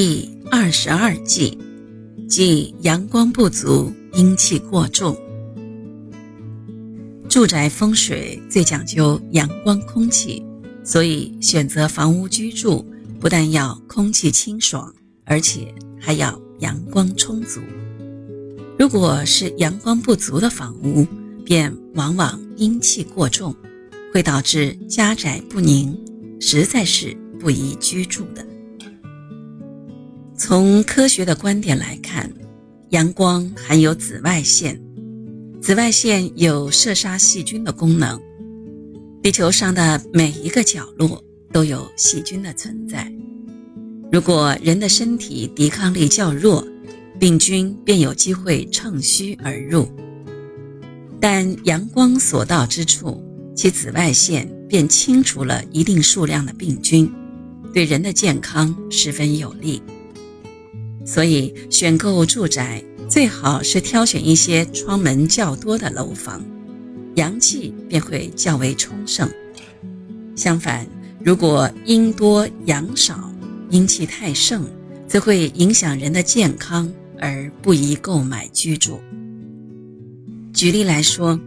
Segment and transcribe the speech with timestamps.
[0.00, 1.58] 第二十二计，
[2.28, 5.18] 即阳光不足，阴气过重。
[7.28, 10.40] 住宅风水最讲究阳光空气，
[10.84, 12.86] 所以选择房屋居住，
[13.18, 17.60] 不但要空气清爽，而且还要阳光充足。
[18.78, 21.04] 如果是阳光不足的房屋，
[21.44, 23.52] 便往往阴气过重，
[24.14, 25.92] 会导致家宅不宁，
[26.38, 28.46] 实在是不宜居住的。
[30.38, 32.32] 从科学的观点来看，
[32.90, 34.80] 阳光含有紫外线，
[35.60, 38.18] 紫外线有射杀细菌的功能。
[39.20, 43.12] 地球上的每一个角落都有细菌的存在。
[44.12, 46.64] 如果人的身体抵抗力较弱，
[47.18, 49.88] 病菌便有机会乘虚而入。
[51.20, 53.20] 但阳光所到之处，
[53.56, 57.12] 其紫外线便清除了一定数量的病菌，
[57.74, 59.82] 对人的健康十分有利。
[61.08, 66.44] 所以，选购住宅最好是挑选一些窗门较多的楼房，
[67.14, 69.26] 阳气便会较为充盛。
[70.36, 70.86] 相反，
[71.24, 73.32] 如果阴多阳少，
[73.70, 74.66] 阴气太盛，
[75.06, 79.00] 则会影响人的健康，而不宜购买居住。
[80.52, 81.40] 举例来说，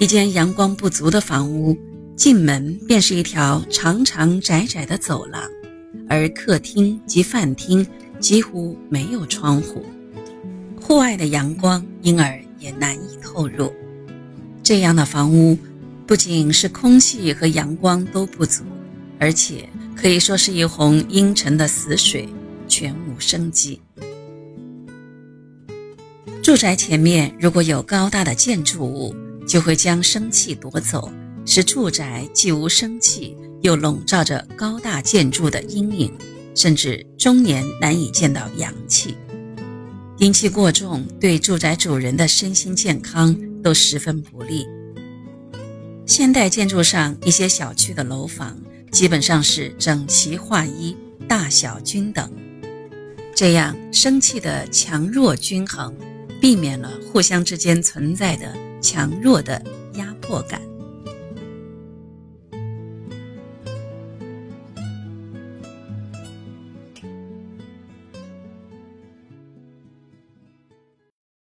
[0.00, 1.74] 一间阳光不足的房屋，
[2.14, 5.42] 进门便是一条长长窄窄的走廊，
[6.10, 7.86] 而客厅及饭厅。
[8.20, 9.84] 几乎没有窗户，
[10.80, 13.72] 户外的阳光因而也难以透入。
[14.62, 15.56] 这样的房屋
[16.06, 18.64] 不仅是空气和阳光都不足，
[19.18, 22.28] 而且可以说是一泓阴沉的死水，
[22.66, 23.80] 全无生机。
[26.42, 29.14] 住宅前面如果有高大的建筑物，
[29.46, 31.10] 就会将生气夺走，
[31.44, 36.12] 使住宅既无生气，又笼罩着高大建筑的阴影。
[36.54, 39.16] 甚至中年难以见到阳气，
[40.18, 44.66] 阴气过重，对住宅主人的身心健康都十分不利。
[46.06, 48.58] 现代建筑上一些小区的楼房
[48.90, 50.96] 基本上是整齐划一，
[51.28, 52.32] 大小均等，
[53.34, 55.94] 这样生气的强弱均衡，
[56.40, 59.62] 避免了互相之间存在的强弱的
[59.94, 60.60] 压迫感。